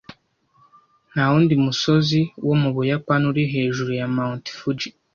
[1.11, 4.43] Nta wundi musozi wo mu Buyapani uri hejuru ya Mt.
[4.57, 4.89] Fuji.